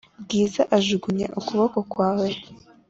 bwiza 0.23 0.61
ajugunya 0.77 1.27
ukuboko 1.39 1.77
kwawe 1.91 2.29